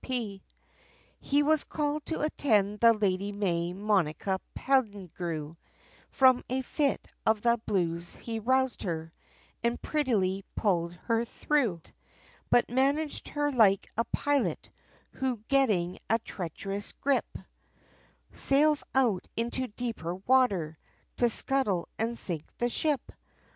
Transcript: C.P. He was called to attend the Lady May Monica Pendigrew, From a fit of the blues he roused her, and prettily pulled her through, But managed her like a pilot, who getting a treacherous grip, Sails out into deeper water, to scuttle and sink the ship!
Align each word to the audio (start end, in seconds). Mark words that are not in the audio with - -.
C.P. 0.03 0.41
He 1.19 1.43
was 1.43 1.63
called 1.63 2.03
to 2.07 2.21
attend 2.21 2.79
the 2.79 2.91
Lady 2.91 3.31
May 3.31 3.71
Monica 3.71 4.39
Pendigrew, 4.55 5.55
From 6.09 6.43
a 6.49 6.63
fit 6.63 7.07
of 7.23 7.43
the 7.43 7.61
blues 7.67 8.15
he 8.15 8.39
roused 8.39 8.81
her, 8.81 9.13
and 9.63 9.79
prettily 9.79 10.43
pulled 10.55 10.93
her 11.05 11.23
through, 11.23 11.83
But 12.49 12.71
managed 12.71 13.27
her 13.29 13.51
like 13.51 13.85
a 13.95 14.03
pilot, 14.05 14.71
who 15.11 15.37
getting 15.49 15.99
a 16.09 16.17
treacherous 16.17 16.93
grip, 16.93 17.37
Sails 18.33 18.83
out 18.95 19.27
into 19.37 19.67
deeper 19.67 20.15
water, 20.15 20.79
to 21.17 21.29
scuttle 21.29 21.87
and 21.99 22.17
sink 22.17 22.45
the 22.57 22.69
ship! 22.69 23.11